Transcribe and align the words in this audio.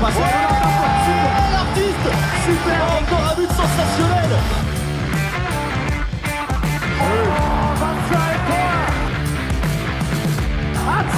passe 0.00 0.14
l'artiste, 1.52 2.10
super, 2.44 2.80
encore 2.98 3.24
un 3.30 3.34
but 3.36 3.50
sensationnel. 3.50 4.32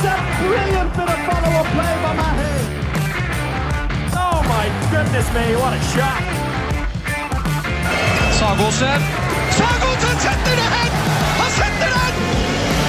A 0.03 0.17
brilliant 0.43 0.91
follow-up 0.97 1.69
play 1.77 1.95
by. 2.03 2.11
Oh 4.17 4.39
my 4.49 4.67
goodness 4.91 5.29
me, 5.35 5.45
what 5.61 5.73
a 5.75 5.81
shot. 5.93 6.23
Sagosen. 8.39 9.01
Sagosen 9.59 10.17
setter 10.25 10.57
det 10.57 10.69
hen! 10.75 10.93
Han 11.41 11.51
setter 11.61 11.91
den! 11.97 12.15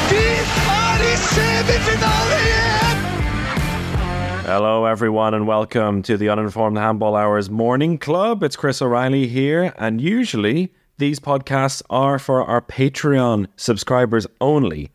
Vi 0.10 0.26
er 0.70 1.00
i 1.12 1.16
semifinale! 1.18 2.61
Hello, 4.54 4.84
everyone, 4.84 5.34
and 5.34 5.48
welcome 5.48 6.02
to 6.02 6.18
the 6.18 6.28
Uninformed 6.28 6.78
Handball 6.78 7.16
Hours 7.16 7.50
Morning 7.50 7.98
Club. 7.98 8.44
It's 8.44 8.58
Chris 8.58 8.82
O'Reilly 8.82 9.26
here, 9.26 9.74
and 9.78 10.02
usually 10.02 10.74
these 10.98 11.22
podcasts 11.22 11.82
are 11.90 12.20
for 12.20 12.44
our 12.44 12.60
Patreon 12.60 13.48
subscribers 13.56 14.28
only. 14.42 14.92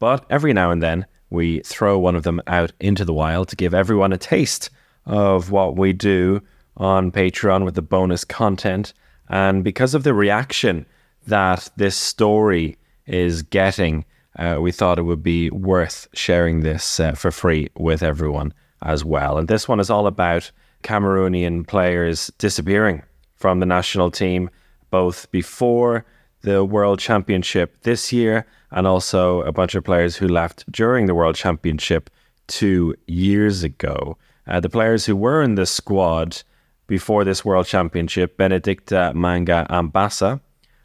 But 0.00 0.26
every 0.28 0.52
now 0.52 0.72
and 0.72 0.82
then, 0.82 1.06
we 1.30 1.60
throw 1.60 1.96
one 2.00 2.16
of 2.16 2.24
them 2.24 2.42
out 2.48 2.72
into 2.80 3.04
the 3.04 3.12
wild 3.12 3.46
to 3.50 3.54
give 3.54 3.74
everyone 3.74 4.12
a 4.12 4.18
taste 4.18 4.70
of 5.04 5.52
what 5.52 5.76
we 5.76 5.92
do 5.92 6.42
on 6.76 7.12
Patreon 7.12 7.64
with 7.64 7.76
the 7.76 7.82
bonus 7.82 8.24
content. 8.24 8.92
And 9.28 9.62
because 9.62 9.94
of 9.94 10.02
the 10.02 10.14
reaction 10.14 10.84
that 11.28 11.70
this 11.76 11.94
story 11.94 12.76
is 13.06 13.42
getting, 13.42 14.04
uh, 14.36 14.58
we 14.60 14.72
thought 14.72 14.98
it 14.98 15.04
would 15.04 15.22
be 15.22 15.48
worth 15.50 16.08
sharing 16.12 16.62
this 16.62 16.98
uh, 16.98 17.12
for 17.12 17.30
free 17.30 17.68
with 17.76 18.02
everyone 18.02 18.52
as 18.82 19.04
well. 19.04 19.38
And 19.38 19.48
this 19.48 19.68
one 19.68 19.80
is 19.80 19.90
all 19.90 20.06
about 20.06 20.50
Cameroonian 20.82 21.66
players 21.66 22.30
disappearing 22.38 23.02
from 23.34 23.60
the 23.60 23.66
national 23.66 24.10
team, 24.10 24.50
both 24.90 25.30
before 25.30 26.04
the 26.42 26.64
World 26.64 26.98
Championship 26.98 27.82
this 27.82 28.12
year 28.12 28.46
and 28.70 28.86
also 28.86 29.42
a 29.42 29.52
bunch 29.52 29.74
of 29.74 29.84
players 29.84 30.16
who 30.16 30.28
left 30.28 30.70
during 30.70 31.06
the 31.06 31.14
World 31.14 31.34
Championship 31.34 32.10
two 32.46 32.94
years 33.06 33.62
ago. 33.62 34.16
Uh, 34.46 34.60
the 34.60 34.70
players 34.70 35.04
who 35.04 35.16
were 35.16 35.42
in 35.42 35.56
the 35.56 35.66
squad 35.66 36.42
before 36.86 37.24
this 37.24 37.44
World 37.44 37.66
Championship, 37.66 38.36
Benedicta 38.36 39.12
Manga 39.14 39.66
Ambassa 39.70 40.40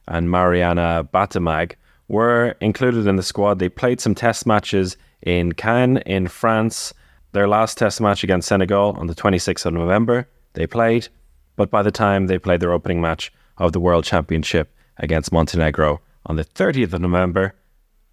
and 0.08 0.31
Mariana 0.31 1.08
Batamag, 1.14 1.73
were 2.08 2.55
included 2.59 3.08
in 3.08 3.16
the 3.16 3.23
squad. 3.23 3.59
They 3.59 3.70
played 3.70 4.02
some 4.02 4.16
test 4.16 4.45
matches 4.45 4.98
in 5.22 5.53
Cannes, 5.53 5.98
in 6.05 6.28
France. 6.28 6.94
Their 7.34 7.48
last 7.48 7.78
test 7.78 8.02
match 8.02 8.24
against 8.24 8.48
Senegal 8.48 8.96
on 8.98 9.08
the 9.08 9.16
26th 9.16 9.66
of 9.66 9.74
November, 9.74 10.28
they 10.54 10.68
played. 10.68 11.08
But 11.56 11.70
by 11.70 11.82
the 11.82 11.92
time 11.92 12.28
they 12.28 12.38
played 12.38 12.60
their 12.60 12.73
opening 12.73 13.02
match 13.02 13.32
of 13.58 13.72
the 13.72 13.80
World 13.80 14.04
Championship 14.04 14.73
against 14.98 15.32
Montenegro 15.32 16.02
on 16.26 16.36
the 16.36 16.44
30th 16.44 16.94
of 16.94 17.02
November, 17.02 17.54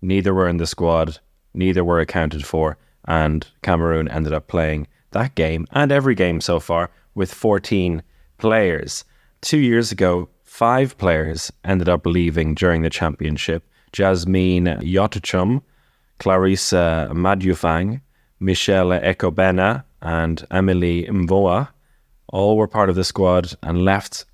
neither 0.01 0.33
were 0.33 0.49
in 0.49 0.59
the 0.59 0.67
squad, 0.67 1.19
neither 1.55 1.83
were 1.83 2.01
accounted 2.01 2.47
for, 2.47 2.79
and 3.07 3.47
Cameroon 3.63 4.09
ended 4.09 4.33
up 4.33 4.47
playing 4.47 4.87
that 5.13 5.35
game 5.35 5.67
and 5.73 5.91
every 5.91 6.15
game 6.15 6.41
so 6.41 6.61
far 6.61 6.91
with 7.15 7.33
14 7.33 8.03
players. 8.39 9.05
Two 9.41 9.59
years 9.59 9.91
ago, 9.91 10.29
five 10.45 10.97
players 10.99 11.53
ended 11.65 11.89
up 11.89 12.07
leaving 12.07 12.55
during 12.55 12.83
the 12.83 12.91
championship 12.91 13.65
Jasmine 13.93 14.67
Yotuchum, 14.67 15.63
Clarissa 16.19 17.09
Madufang, 17.13 18.01
Michelle 18.41 18.91
Ekobena, 18.91 19.85
and 20.01 20.47
Emily 20.51 21.07
Mvoa 21.07 21.69
all 22.29 22.57
were 22.57 22.69
part 22.69 22.89
of 22.89 22.97
the 22.97 23.05
squad 23.05 23.55
and 23.63 23.85
left 23.85 24.25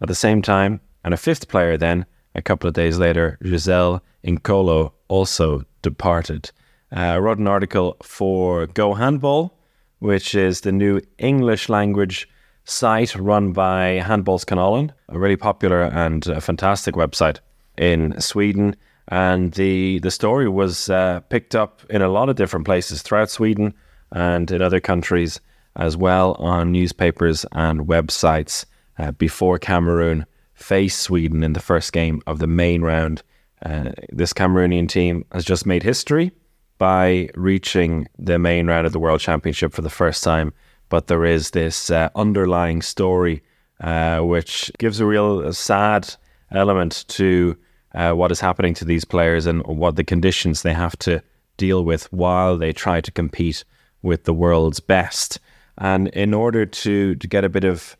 at 0.00 0.08
the 0.08 0.14
same 0.14 0.42
time. 0.42 0.80
And 1.04 1.14
a 1.14 1.16
fifth 1.16 1.48
player 1.48 1.76
then, 1.76 2.06
a 2.34 2.42
couple 2.42 2.68
of 2.68 2.74
days 2.74 2.98
later, 2.98 3.38
Giselle 3.42 4.02
Nkolo, 4.24 4.92
also 5.08 5.64
departed. 5.82 6.50
Uh, 6.94 7.00
I 7.00 7.18
wrote 7.18 7.38
an 7.38 7.48
article 7.48 7.96
for 8.02 8.66
Go 8.66 8.94
Handball, 8.94 9.58
which 9.98 10.34
is 10.34 10.60
the 10.60 10.72
new 10.72 11.00
English 11.18 11.68
language 11.68 12.28
site 12.64 13.14
run 13.16 13.52
by 13.52 14.02
Handbollskanalen, 14.04 14.90
a 15.08 15.18
really 15.18 15.36
popular 15.36 15.82
and 15.82 16.28
uh, 16.28 16.40
fantastic 16.40 16.94
website 16.94 17.38
in 17.78 18.20
Sweden. 18.20 18.76
And 19.10 19.52
the, 19.52 19.98
the 19.98 20.10
story 20.10 20.48
was 20.48 20.88
uh, 20.88 21.20
picked 21.28 21.56
up 21.56 21.82
in 21.90 22.00
a 22.00 22.08
lot 22.08 22.28
of 22.28 22.36
different 22.36 22.64
places 22.64 23.02
throughout 23.02 23.28
Sweden 23.28 23.74
and 24.12 24.50
in 24.50 24.62
other 24.62 24.80
countries 24.80 25.40
as 25.76 25.96
well 25.96 26.34
on 26.34 26.72
newspapers 26.72 27.44
and 27.52 27.82
websites 27.82 28.64
uh, 28.98 29.10
before 29.12 29.58
Cameroon 29.58 30.26
faced 30.54 31.00
Sweden 31.00 31.42
in 31.42 31.54
the 31.54 31.60
first 31.60 31.92
game 31.92 32.20
of 32.26 32.38
the 32.38 32.46
main 32.46 32.82
round. 32.82 33.22
Uh, 33.64 33.92
this 34.10 34.32
Cameroonian 34.32 34.88
team 34.88 35.24
has 35.32 35.44
just 35.44 35.66
made 35.66 35.82
history 35.82 36.32
by 36.78 37.28
reaching 37.34 38.08
the 38.18 38.38
main 38.38 38.66
round 38.66 38.86
of 38.86 38.92
the 38.92 38.98
World 38.98 39.20
Championship 39.20 39.72
for 39.72 39.82
the 39.82 39.90
first 39.90 40.22
time. 40.22 40.52
But 40.88 41.06
there 41.06 41.24
is 41.24 41.50
this 41.50 41.90
uh, 41.90 42.10
underlying 42.14 42.82
story 42.82 43.42
uh, 43.80 44.20
which 44.20 44.70
gives 44.78 45.00
a 45.00 45.06
real 45.06 45.52
sad 45.52 46.14
element 46.50 47.04
to 47.08 47.56
uh, 47.94 48.12
what 48.12 48.30
is 48.30 48.40
happening 48.40 48.74
to 48.74 48.84
these 48.84 49.04
players 49.04 49.46
and 49.46 49.64
what 49.66 49.96
the 49.96 50.04
conditions 50.04 50.62
they 50.62 50.74
have 50.74 50.96
to 50.98 51.22
deal 51.56 51.84
with 51.84 52.12
while 52.12 52.56
they 52.56 52.72
try 52.72 53.00
to 53.00 53.10
compete 53.10 53.64
with 54.02 54.24
the 54.24 54.32
world's 54.32 54.80
best. 54.80 55.38
And 55.78 56.08
in 56.08 56.34
order 56.34 56.66
to, 56.66 57.14
to 57.14 57.26
get 57.26 57.44
a 57.44 57.48
bit 57.48 57.64
of 57.64 57.96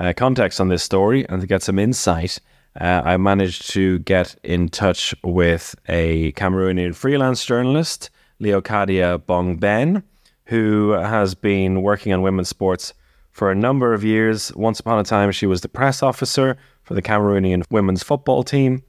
uh, 0.00 0.12
context 0.16 0.60
on 0.60 0.68
this 0.68 0.82
story 0.82 1.26
and 1.28 1.40
to 1.40 1.46
get 1.46 1.62
some 1.62 1.78
insight, 1.78 2.38
uh, 2.80 3.02
I 3.04 3.16
managed 3.16 3.70
to 3.70 3.98
get 4.00 4.36
in 4.42 4.68
touch 4.68 5.14
with 5.24 5.74
a 5.88 6.32
Cameroonian 6.32 6.94
freelance 6.94 7.44
journalist, 7.44 8.10
Leocadia 8.40 9.18
Bongben, 9.18 10.02
who 10.44 10.90
has 10.92 11.34
been 11.34 11.82
working 11.82 12.12
on 12.12 12.22
women's 12.22 12.48
sports 12.48 12.94
for 13.30 13.50
a 13.50 13.54
number 13.54 13.92
of 13.94 14.04
years. 14.04 14.54
Once 14.54 14.80
upon 14.80 14.98
a 14.98 15.04
time, 15.04 15.32
she 15.32 15.46
was 15.46 15.60
the 15.60 15.68
press 15.68 16.02
officer 16.02 16.56
for 16.82 16.94
the 16.94 17.02
Cameroonian 17.02 17.64
women's 17.70 18.02
football 18.02 18.42
team 18.42 18.82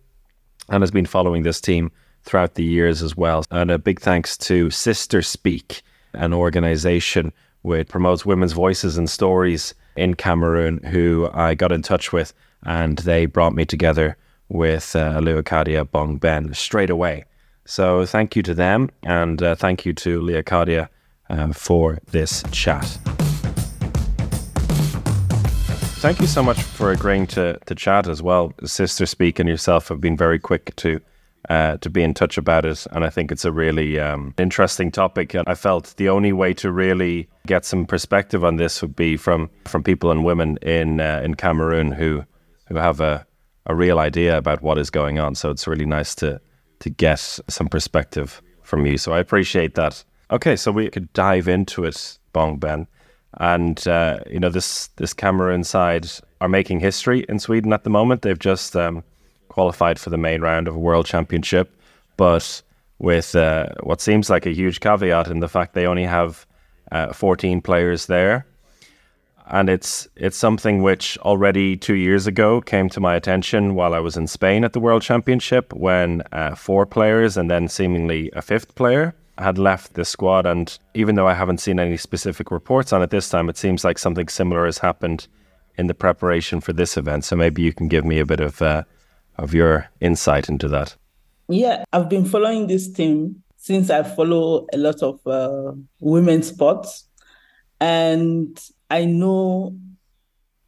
and 0.69 0.81
has 0.81 0.91
been 0.91 1.05
following 1.05 1.43
this 1.43 1.61
team 1.61 1.91
throughout 2.23 2.55
the 2.55 2.63
years 2.63 3.01
as 3.01 3.15
well. 3.15 3.43
And 3.51 3.71
a 3.71 3.79
big 3.79 3.99
thanks 3.99 4.37
to 4.37 4.69
Sister 4.69 5.21
Speak, 5.21 5.81
an 6.13 6.33
organization 6.33 7.31
which 7.61 7.87
promotes 7.87 8.25
women's 8.25 8.53
voices 8.53 8.97
and 8.97 9.09
stories 9.09 9.73
in 9.95 10.13
Cameroon, 10.13 10.81
who 10.83 11.29
I 11.33 11.55
got 11.55 11.71
in 11.71 11.81
touch 11.81 12.13
with, 12.13 12.33
and 12.63 12.97
they 12.99 13.25
brought 13.25 13.53
me 13.53 13.65
together 13.65 14.17
with 14.47 14.95
uh, 14.95 15.19
Leocadia 15.19 15.85
Bongben 15.85 16.55
straight 16.55 16.89
away. 16.89 17.25
So 17.65 18.05
thank 18.05 18.35
you 18.35 18.43
to 18.43 18.53
them, 18.53 18.89
and 19.03 19.41
uh, 19.43 19.55
thank 19.55 19.85
you 19.85 19.93
to 19.93 20.21
Leocadia 20.21 20.89
uh, 21.29 21.53
for 21.53 21.99
this 22.11 22.43
chat. 22.51 22.97
Thank 25.99 26.21
you 26.21 26.27
so 26.27 26.41
much 26.41 26.63
for 26.63 26.93
agreeing 26.93 27.27
to, 27.27 27.59
to 27.65 27.75
chat 27.75 28.07
as 28.07 28.21
well. 28.21 28.53
Sister 28.63 29.05
Speak 29.05 29.37
and 29.37 29.49
yourself 29.49 29.89
have 29.89 29.99
been 29.99 30.15
very 30.15 30.39
quick 30.39 30.73
to 30.77 31.01
uh, 31.49 31.75
to 31.77 31.89
be 31.89 32.01
in 32.01 32.13
touch 32.13 32.37
about 32.37 32.65
it, 32.65 32.87
and 32.91 33.03
I 33.03 33.09
think 33.09 33.33
it's 33.33 33.43
a 33.43 33.51
really 33.51 33.99
um, 33.99 34.33
interesting 34.37 34.91
topic. 34.91 35.33
And 35.33 35.43
I 35.45 35.55
felt 35.55 35.93
the 35.97 36.07
only 36.07 36.31
way 36.31 36.53
to 36.53 36.71
really 36.71 37.27
get 37.47 37.65
some 37.65 37.85
perspective 37.85 38.45
on 38.45 38.55
this 38.55 38.81
would 38.81 38.95
be 38.95 39.17
from 39.17 39.49
from 39.65 39.83
people 39.83 40.09
and 40.09 40.23
women 40.23 40.55
in 40.61 41.01
uh, 41.01 41.21
in 41.21 41.35
Cameroon 41.35 41.91
who 41.91 42.23
who 42.67 42.75
have 42.75 43.01
a 43.01 43.25
a 43.65 43.75
real 43.75 43.99
idea 43.99 44.37
about 44.37 44.61
what 44.61 44.77
is 44.77 44.89
going 44.89 45.19
on. 45.19 45.35
So 45.35 45.49
it's 45.49 45.67
really 45.67 45.85
nice 45.85 46.15
to 46.15 46.39
to 46.79 46.89
get 46.89 47.19
some 47.19 47.67
perspective 47.67 48.41
from 48.63 48.85
you. 48.85 48.97
So 48.97 49.11
I 49.11 49.19
appreciate 49.19 49.75
that. 49.75 50.05
Okay, 50.31 50.55
so 50.55 50.71
we 50.71 50.89
could 50.89 51.11
dive 51.11 51.49
into 51.49 51.83
it, 51.83 52.19
Bongben. 52.33 52.87
And 53.37 53.87
uh, 53.87 54.19
you 54.29 54.39
know 54.39 54.49
this 54.49 54.87
this 54.95 55.13
Cameroon 55.13 55.63
side 55.63 56.07
are 56.41 56.49
making 56.49 56.79
history 56.79 57.25
in 57.29 57.39
Sweden 57.39 57.73
at 57.73 57.83
the 57.83 57.89
moment. 57.89 58.21
They've 58.21 58.39
just 58.39 58.75
um, 58.75 59.03
qualified 59.49 59.99
for 59.99 60.09
the 60.09 60.17
main 60.17 60.41
round 60.41 60.67
of 60.67 60.75
a 60.75 60.79
World 60.79 61.05
Championship, 61.05 61.75
but 62.17 62.61
with 62.97 63.35
uh, 63.35 63.67
what 63.83 64.01
seems 64.01 64.29
like 64.29 64.45
a 64.45 64.53
huge 64.53 64.79
caveat 64.79 65.27
in 65.27 65.39
the 65.39 65.49
fact 65.49 65.73
they 65.73 65.85
only 65.85 66.05
have 66.05 66.45
uh, 66.91 67.13
14 67.13 67.61
players 67.61 68.07
there, 68.07 68.45
and 69.47 69.69
it's 69.69 70.07
it's 70.15 70.37
something 70.37 70.81
which 70.81 71.17
already 71.19 71.77
two 71.77 71.95
years 71.95 72.25
ago 72.25 72.61
came 72.61 72.89
to 72.89 72.99
my 72.99 73.15
attention 73.15 73.75
while 73.75 73.93
I 73.93 73.99
was 73.99 74.17
in 74.17 74.27
Spain 74.27 74.63
at 74.63 74.73
the 74.73 74.79
World 74.79 75.03
Championship 75.03 75.71
when 75.73 76.23
uh, 76.31 76.55
four 76.55 76.85
players 76.85 77.37
and 77.37 77.49
then 77.49 77.67
seemingly 77.67 78.31
a 78.33 78.41
fifth 78.41 78.75
player 78.75 79.13
had 79.39 79.57
left 79.57 79.93
the 79.93 80.05
squad. 80.05 80.45
And 80.45 80.77
even 80.93 81.15
though 81.15 81.27
I 81.27 81.33
haven't 81.33 81.59
seen 81.59 81.79
any 81.79 81.97
specific 81.97 82.51
reports 82.51 82.93
on 82.93 83.01
it 83.01 83.09
this 83.09 83.29
time, 83.29 83.49
it 83.49 83.57
seems 83.57 83.83
like 83.83 83.97
something 83.97 84.27
similar 84.27 84.65
has 84.65 84.77
happened 84.77 85.27
in 85.77 85.87
the 85.87 85.93
preparation 85.93 86.61
for 86.61 86.73
this 86.73 86.97
event. 86.97 87.23
So 87.25 87.35
maybe 87.35 87.61
you 87.61 87.73
can 87.73 87.87
give 87.87 88.05
me 88.05 88.19
a 88.19 88.25
bit 88.25 88.39
of 88.39 88.61
uh, 88.61 88.83
of 89.37 89.53
your 89.53 89.89
insight 90.01 90.49
into 90.49 90.67
that. 90.67 90.95
Yeah, 91.47 91.83
I've 91.93 92.09
been 92.09 92.25
following 92.25 92.67
this 92.67 92.91
team 92.91 93.43
since 93.55 93.89
I 93.89 94.03
follow 94.03 94.67
a 94.73 94.77
lot 94.77 95.01
of 95.01 95.25
uh, 95.25 95.71
women's 95.99 96.47
sports, 96.49 97.05
and 97.79 98.59
I 98.89 99.05
know 99.05 99.75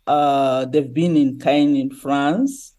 uh, 0.07 0.65
they've 0.65 0.93
been 0.93 1.17
in 1.17 1.39
Caen 1.39 1.75
in 1.75 1.91
France. 1.91 2.73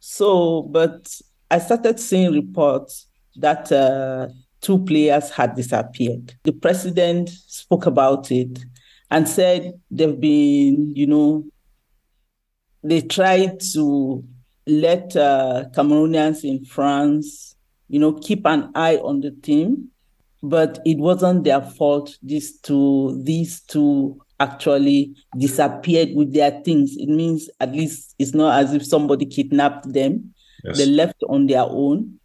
So, 0.00 0.62
but 0.62 1.20
I 1.50 1.58
started 1.58 1.98
seeing 1.98 2.32
reports 2.32 3.06
that 3.36 3.72
uh, 3.72 4.28
two 4.66 4.84
players 4.84 5.30
had 5.30 5.54
disappeared. 5.54 6.34
The 6.42 6.52
president 6.52 7.28
spoke 7.28 7.86
about 7.86 8.32
it 8.32 8.58
and 9.12 9.28
said 9.28 9.74
they've 9.92 10.18
been, 10.20 10.92
you 10.96 11.06
know, 11.06 11.44
they 12.82 13.02
tried 13.02 13.60
to 13.74 14.24
let 14.66 15.14
uh, 15.14 15.66
Cameroonians 15.72 16.42
in 16.42 16.64
France, 16.64 17.54
you 17.88 18.00
know, 18.00 18.14
keep 18.14 18.44
an 18.44 18.72
eye 18.74 18.96
on 18.96 19.20
the 19.20 19.30
team, 19.30 19.88
but 20.42 20.80
it 20.84 20.98
wasn't 20.98 21.44
their 21.44 21.62
fault. 21.62 22.18
These 22.20 22.58
two, 22.58 23.22
these 23.22 23.60
two 23.60 24.20
actually 24.40 25.14
disappeared 25.38 26.08
with 26.16 26.34
their 26.34 26.50
things. 26.62 26.96
It 26.96 27.08
means 27.08 27.48
at 27.60 27.70
least 27.70 28.16
it's 28.18 28.34
not 28.34 28.58
as 28.58 28.74
if 28.74 28.84
somebody 28.84 29.26
kidnapped 29.26 29.92
them. 29.92 30.34
Yes. 30.64 30.78
They 30.78 30.86
left 30.86 31.22
on 31.28 31.46
their 31.46 31.62
own. 31.62 32.18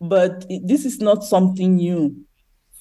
But 0.00 0.46
this 0.64 0.84
is 0.84 1.00
not 1.00 1.24
something 1.24 1.76
new. 1.76 2.24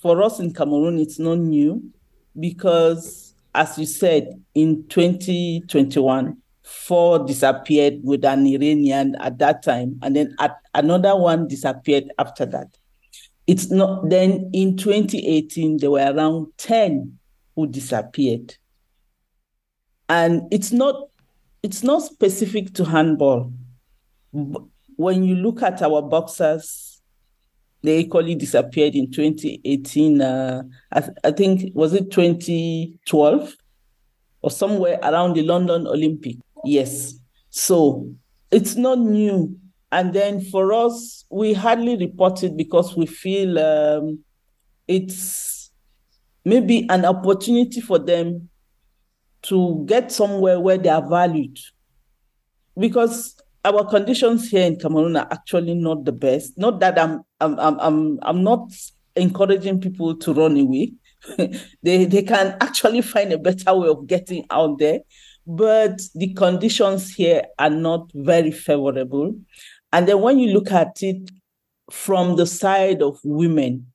For 0.02 0.22
us 0.22 0.40
in 0.40 0.54
Cameroon, 0.54 1.00
it's 1.00 1.18
not 1.18 1.40
new 1.40 1.92
because, 2.40 3.34
as 3.56 3.78
you 3.78 3.86
said, 3.86 4.42
in 4.54 4.88
2021, 4.88 6.38
four 6.64 7.25
disappeared 7.25 8.00
with 8.04 8.24
an 8.25 8.46
Iranian 8.46 9.16
at 9.19 9.40
that 9.40 9.64
time, 9.64 9.98
and 10.04 10.16
then 10.16 10.36
another 10.74 11.16
one 11.16 11.48
disappeared 11.48 12.12
after 12.19 12.46
that. 12.46 12.68
It's 13.48 13.72
not 13.72 14.10
then 14.10 14.50
in 14.54 14.75
2018 14.75 15.78
there 15.78 15.92
were 15.92 16.14
around 16.14 16.48
10 16.58 17.18
who 17.56 17.68
disappeared. 17.68 18.56
And 20.10 20.44
it's 20.52 20.74
not 20.74 21.10
it's 21.64 21.84
not 21.84 22.04
specific 22.04 22.74
to 22.75 22.86
handball. 22.86 23.52
When 24.31 25.24
you 25.24 25.36
look 25.36 25.64
at 25.64 25.81
our 25.81 26.02
boxers, 26.02 26.87
they 27.84 28.00
equally 28.00 28.36
disappeared 28.36 28.96
in 28.96 29.12
2018. 29.12 30.22
Uh, 30.22 30.64
I, 30.92 31.02
th- 31.02 31.18
I 31.24 31.32
think 31.32 31.72
was 31.76 31.94
it 31.94 32.12
2012 32.12 33.56
or 34.42 34.52
somewhere 34.52 35.00
around 35.04 35.36
the 35.36 35.44
London 35.44 35.88
Olympic. 35.88 36.38
Yes. 36.66 37.16
So 37.50 38.10
it's 38.52 38.76
not 38.76 39.00
new. 39.00 39.58
And 39.92 40.14
then 40.14 40.42
for 40.42 40.74
us, 40.74 41.26
we 41.30 41.54
hardly 41.54 41.96
report 41.98 42.44
it 42.44 42.58
because 42.58 42.96
we 42.96 43.06
feel 43.06 43.58
um, 43.58 44.20
it's 44.88 45.72
maybe 46.44 46.86
an 46.90 47.06
opportunity 47.06 47.82
for 47.82 48.00
them 48.00 48.50
to 49.44 49.84
get 49.86 50.12
somewhere 50.12 50.60
where 50.60 50.78
they 50.78 50.90
are 50.90 51.08
valued. 51.08 51.58
Because 52.78 53.36
our 53.68 53.86
conditions 53.86 54.50
here 54.50 54.66
in 54.66 54.78
Cameroon 54.78 55.18
are 55.18 55.28
actually 55.31 55.75
not 55.75 56.06
the 56.06 56.12
best. 56.12 56.58
Not 56.58 56.80
that 56.80 56.98
I'm 57.00 57.22
I'm 57.40 57.60
I'm 57.60 57.80
I'm, 57.80 58.19
I'm 58.22 58.44
not 58.44 58.72
encouraging 59.16 59.81
people 59.81 60.16
to 60.16 60.34
run 60.34 60.58
away. 60.58 60.94
they 61.84 62.06
they 62.06 62.24
can 62.24 62.56
actually 62.62 63.02
find 63.02 63.34
a 63.34 63.38
better 63.38 63.74
way 63.74 63.88
of 63.88 64.08
getting 64.08 64.46
out 64.50 64.80
there 64.80 65.00
but 65.48 66.02
the 66.14 66.34
conditions 66.34 67.16
here 67.16 67.44
are 67.58 67.69
not 67.69 68.12
very 68.14 68.52
favorable. 68.52 69.34
And 69.94 70.06
then 70.06 70.22
when 70.22 70.40
you 70.40 70.52
look 70.52 70.72
at 70.74 71.02
it 71.02 71.31
from 71.90 72.36
the 72.36 72.46
side 72.46 73.02
of 73.02 73.18
women, 73.24 73.88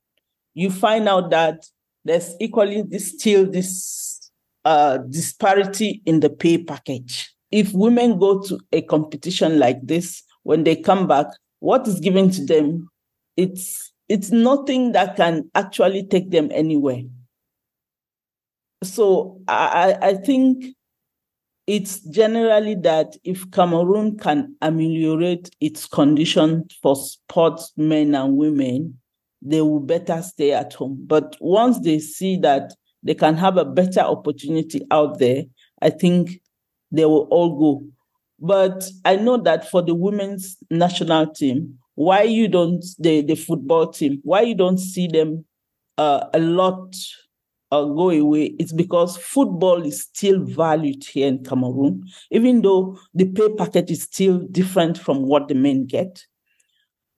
you 0.55 0.71
find 0.71 1.07
out 1.09 1.29
that 1.31 1.67
there's 2.07 2.35
equally 2.41 2.83
this, 2.83 3.13
still 3.13 3.45
this 3.51 4.31
uh, 4.65 4.97
disparity 4.97 6.01
in 6.07 6.21
the 6.21 6.31
pay 6.31 6.57
package. 6.57 7.32
If 7.53 7.73
women 7.73 8.19
go 8.19 8.41
to 8.43 8.59
a 8.73 8.83
competition 8.83 9.59
like 9.59 9.87
this, 9.87 10.23
when 10.43 10.65
they 10.65 10.75
come 10.75 11.07
back, 11.07 11.27
what 11.61 11.87
is 11.87 12.01
given 12.01 12.31
to 12.31 12.45
them, 12.45 12.89
it's 13.37 13.93
it's 14.09 14.31
nothing 14.31 14.93
that 14.93 15.17
can 15.17 15.49
actually 15.55 16.05
take 16.07 16.31
them 16.31 16.51
anywhere. 16.53 17.03
So 18.83 19.41
I, 19.47 19.97
I 20.03 20.15
think 20.15 20.75
it's 21.67 22.01
generally 22.01 22.75
that 22.75 23.17
if 23.25 23.51
Cameroon 23.53 24.19
can 24.19 24.57
ameliorate 24.61 25.51
its 25.61 25.87
condition 25.87 26.67
for 26.83 26.97
sports 26.97 27.73
men 27.77 28.15
and 28.15 28.37
women, 28.37 28.99
they 29.41 29.61
will 29.61 29.81
better 29.81 30.21
stay 30.23 30.53
at 30.53 30.75
home. 30.75 31.05
But 31.07 31.37
once 31.41 31.79
they 31.81 32.01
see 32.01 32.37
that 32.39 32.75
they 33.03 33.15
can 33.15 33.37
have 33.37 33.57
a 33.57 33.65
better 33.65 34.01
opportunity 34.01 34.83
out 34.91 35.19
there, 35.19 35.45
I 35.81 35.91
think 35.91 36.41
they 36.93 37.05
will 37.05 37.27
all 37.31 37.59
go. 37.59 37.85
But 38.39 38.85
I 39.05 39.17
know 39.17 39.37
that 39.39 39.71
for 39.71 39.83
the 39.83 39.95
women's 39.95 40.57
national 40.71 41.29
team, 41.33 41.79
why 41.95 42.23
you 42.23 42.49
don't 42.49 42.85
the, 42.99 43.23
the 43.23 43.35
football 43.35 43.89
team, 43.91 44.21
why 44.23 44.43
you 44.43 44.55
don't 44.55 44.79
see 44.79 45.07
them 45.07 45.45
uh, 45.99 46.27
a 46.33 46.39
lot 46.39 46.95
uh, 47.71 47.85
go 47.85 48.11
away, 48.11 48.55
it's 48.59 48.73
because 48.73 49.17
football 49.17 49.83
is 49.83 50.03
still 50.03 50.45
valued 50.45 51.03
here 51.05 51.27
in 51.27 51.43
Cameroon, 51.43 52.05
even 52.31 52.61
though 52.61 52.99
the 53.15 53.25
pay 53.25 53.49
packet 53.55 53.91
is 53.91 54.03
still 54.03 54.39
different 54.51 54.99
from 54.99 55.23
what 55.23 55.49
the 55.49 55.55
men 55.55 55.87
get. 55.87 56.25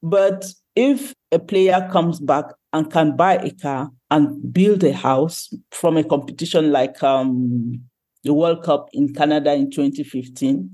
But 0.03 0.47
if 0.77 1.15
a 1.33 1.39
player 1.39 1.89
comes 1.91 2.21
back 2.21 2.45
and 2.73 2.91
can 2.91 3.17
buy 3.17 3.37
a 3.37 3.51
car 3.51 3.91
and 4.11 4.53
build 4.53 4.85
a 4.85 4.93
house 4.93 5.53
from 5.73 5.97
a 5.97 6.05
competition 6.05 6.71
like 6.71 7.03
um, 7.03 7.81
the 8.25 8.35
World 8.35 8.63
Cup 8.63 8.89
in 8.93 9.13
Canada 9.15 9.53
in 9.53 9.71
2015, 9.71 10.71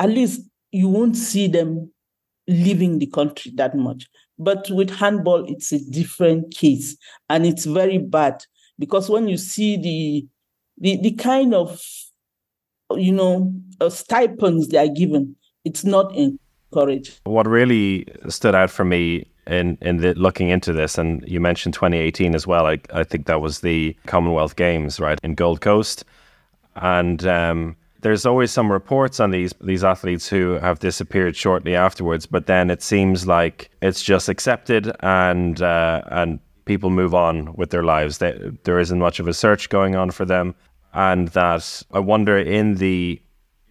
at 0.00 0.08
least 0.08 0.42
you 0.70 0.88
won't 0.88 1.16
see 1.16 1.48
them 1.48 1.90
leaving 2.48 2.98
the 2.98 3.06
country 3.06 3.52
that 3.56 3.74
much. 3.74 4.06
But 4.38 4.70
with 4.70 4.90
handball, 4.90 5.44
it's 5.48 5.72
a 5.72 5.78
different 5.90 6.54
case 6.54 6.96
and 7.28 7.46
it's 7.46 7.64
very 7.64 7.98
bad 7.98 8.44
because 8.78 9.08
when 9.08 9.28
you 9.28 9.36
see 9.36 9.76
the 9.76 10.26
the, 10.78 11.00
the 11.00 11.12
kind 11.12 11.54
of 11.54 11.80
you 12.96 13.12
know 13.12 13.52
uh, 13.80 13.88
stipends 13.88 14.68
they 14.68 14.78
are 14.78 14.92
given, 14.92 15.36
it's 15.64 15.84
not 15.84 16.14
encouraged. 16.14 17.20
What 17.24 17.46
really 17.46 18.06
stood 18.28 18.54
out 18.54 18.70
for 18.70 18.84
me 18.84 19.26
in 19.46 19.78
in 19.80 19.98
the, 19.98 20.14
looking 20.14 20.48
into 20.48 20.72
this, 20.72 20.98
and 20.98 21.22
you 21.28 21.40
mentioned 21.40 21.74
2018 21.74 22.34
as 22.34 22.46
well. 22.46 22.66
I 22.66 22.80
I 22.92 23.04
think 23.04 23.26
that 23.26 23.40
was 23.40 23.60
the 23.60 23.96
Commonwealth 24.06 24.56
Games, 24.56 24.98
right, 24.98 25.18
in 25.22 25.34
Gold 25.34 25.60
Coast, 25.60 26.04
and. 26.76 27.26
Um, 27.26 27.76
there's 28.00 28.26
always 28.26 28.50
some 28.50 28.70
reports 28.70 29.18
on 29.18 29.30
these 29.30 29.54
these 29.62 29.82
athletes 29.82 30.28
who 30.28 30.58
have 30.58 30.78
disappeared 30.78 31.34
shortly 31.34 31.74
afterwards, 31.74 32.26
but 32.26 32.46
then 32.46 32.68
it 32.70 32.82
seems 32.82 33.26
like 33.26 33.70
it's 33.80 34.02
just 34.02 34.28
accepted 34.28 34.92
and 35.00 35.62
uh, 35.62 36.02
and 36.08 36.38
people 36.66 36.90
move 36.90 37.14
on 37.14 37.54
with 37.54 37.70
their 37.70 37.82
lives. 37.82 38.18
They, 38.18 38.38
there 38.64 38.78
isn't 38.78 38.98
much 38.98 39.20
of 39.20 39.26
a 39.26 39.32
search 39.32 39.70
going 39.70 39.96
on 39.96 40.10
for 40.10 40.26
them, 40.26 40.54
and 40.92 41.28
that 41.28 41.82
I 41.92 41.98
wonder 41.98 42.36
in 42.38 42.74
the 42.74 43.20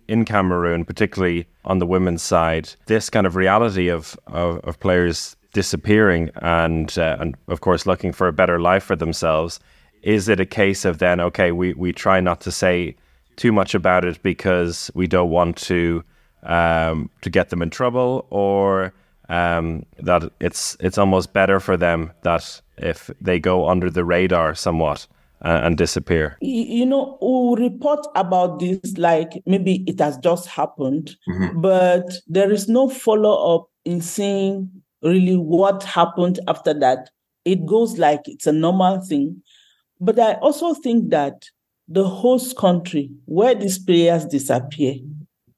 in 0.08 0.26
Cameroon, 0.26 0.84
particularly 0.84 1.48
on 1.64 1.80
the 1.80 1.86
women's 1.86 2.24
side, 2.24 2.70
this 2.88 3.10
kind 3.10 3.28
of 3.28 3.36
reality 3.36 3.88
of 3.88 4.18
of, 4.28 4.60
of 4.60 4.80
players 4.80 5.36
disappearing 5.54 6.32
and 6.42 6.98
uh, 6.98 7.18
and 7.20 7.36
of 7.48 7.62
course 7.62 7.86
looking 7.86 8.12
for 8.12 8.28
a 8.28 8.34
better 8.34 8.60
life 8.60 8.84
for 8.84 8.96
themselves. 8.96 9.60
Is 10.04 10.30
it 10.30 10.40
a 10.40 10.46
case 10.46 10.86
of 10.86 11.00
then 11.00 11.20
okay, 11.20 11.52
we 11.52 11.74
we 11.74 11.94
try 11.94 12.20
not 12.20 12.42
to 12.42 12.52
say 12.52 12.96
too 13.36 13.52
much 13.52 13.74
about 13.74 14.06
it 14.06 14.22
because 14.22 14.92
we 14.94 15.08
don't 15.08 15.30
want 15.30 15.58
to 15.58 16.04
um, 16.44 17.10
to 17.22 17.30
get 17.30 17.50
them 17.50 17.62
in 17.62 17.70
trouble, 17.70 18.28
or 18.30 18.94
um, 19.30 19.86
that 19.98 20.32
it's 20.40 20.78
it's 20.80 20.98
almost 20.98 21.34
better 21.34 21.60
for 21.60 21.78
them 21.78 22.12
that 22.24 22.62
if 22.78 23.10
they 23.22 23.40
go 23.40 23.70
under 23.70 23.90
the 23.90 24.04
radar 24.04 24.56
somewhat 24.56 25.08
uh, 25.44 25.62
and 25.64 25.78
disappear. 25.78 26.38
You 26.42 26.86
know, 26.86 27.18
we 27.22 27.64
report 27.64 28.06
about 28.16 28.60
this 28.60 28.98
like 28.98 29.42
maybe 29.46 29.84
it 29.88 30.00
has 30.00 30.18
just 30.18 30.48
happened, 30.48 31.16
mm-hmm. 31.28 31.62
but 31.62 32.12
there 32.28 32.52
is 32.52 32.68
no 32.68 32.90
follow 32.90 33.56
up 33.56 33.70
in 33.86 34.02
seeing 34.02 34.70
really 35.02 35.36
what 35.36 35.84
happened 35.84 36.40
after 36.48 36.74
that. 36.74 37.10
It 37.46 37.66
goes 37.66 37.98
like 37.98 38.22
it's 38.26 38.48
a 38.48 38.54
normal 38.54 39.02
thing. 39.02 39.42
But 40.04 40.20
I 40.20 40.34
also 40.34 40.74
think 40.74 41.12
that 41.12 41.46
the 41.88 42.06
host 42.06 42.58
country 42.58 43.10
where 43.24 43.56
these 43.56 43.80
players 43.80 44.26
disappear, 44.26 44.96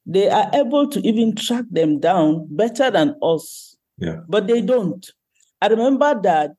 they 0.06 0.30
are 0.30 0.52
able 0.54 0.88
to 0.90 1.00
even 1.00 1.36
track 1.36 1.66
them 1.72 2.00
down 2.00 2.46
better 2.52 2.92
than 2.92 3.16
us. 3.24 3.76
Yeah. 3.98 4.20
But 4.28 4.46
they 4.46 4.62
don't. 4.62 5.04
I 5.60 5.68
remember 5.68 6.22
that 6.22 6.52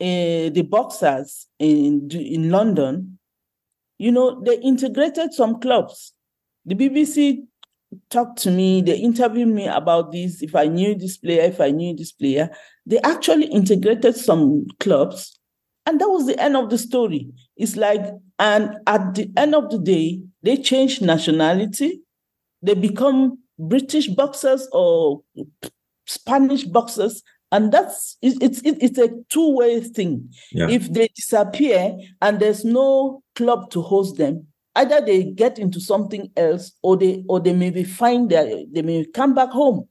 uh, 0.00 0.50
the 0.50 0.66
boxers 0.68 1.46
in 1.60 2.10
in 2.10 2.50
London, 2.50 3.18
you 3.98 4.10
know, 4.10 4.42
they 4.44 4.58
integrated 4.58 5.32
some 5.32 5.60
clubs. 5.60 6.12
The 6.66 6.74
BBC 6.74 7.44
talked 8.10 8.40
to 8.42 8.50
me, 8.50 8.82
they 8.82 8.98
interviewed 8.98 9.48
me 9.48 9.68
about 9.68 10.10
this. 10.10 10.42
If 10.42 10.56
I 10.56 10.66
knew 10.66 10.96
this 10.96 11.16
player, 11.16 11.42
if 11.42 11.60
I 11.60 11.70
knew 11.70 11.94
this 11.94 12.10
player, 12.10 12.50
they 12.84 12.98
actually 13.04 13.46
integrated 13.46 14.16
some 14.16 14.66
clubs, 14.80 15.37
and 15.88 15.98
that 16.02 16.08
was 16.08 16.26
the 16.26 16.38
end 16.38 16.54
of 16.54 16.68
the 16.68 16.76
story. 16.76 17.30
It's 17.56 17.74
like, 17.74 18.02
and 18.38 18.76
at 18.86 19.14
the 19.14 19.30
end 19.38 19.54
of 19.54 19.70
the 19.70 19.78
day, 19.78 20.22
they 20.42 20.58
change 20.58 21.00
nationality, 21.00 22.02
they 22.60 22.74
become 22.74 23.38
British 23.58 24.06
boxers 24.08 24.68
or 24.72 25.22
Spanish 26.06 26.64
boxers, 26.64 27.22
and 27.50 27.72
that's 27.72 28.18
it's 28.20 28.36
it's, 28.42 28.60
it's 28.82 28.98
a 28.98 29.08
two 29.30 29.56
way 29.56 29.80
thing. 29.80 30.28
Yeah. 30.52 30.68
If 30.68 30.92
they 30.92 31.08
disappear 31.16 31.96
and 32.20 32.38
there's 32.38 32.66
no 32.66 33.22
club 33.34 33.70
to 33.70 33.80
host 33.80 34.18
them, 34.18 34.46
either 34.76 35.00
they 35.00 35.24
get 35.24 35.58
into 35.58 35.80
something 35.80 36.30
else 36.36 36.72
or 36.82 36.98
they 36.98 37.24
or 37.30 37.40
they 37.40 37.54
maybe 37.54 37.84
find 37.84 38.28
that 38.28 38.66
they 38.72 38.82
may 38.82 39.06
come 39.06 39.34
back 39.34 39.48
home. 39.48 39.88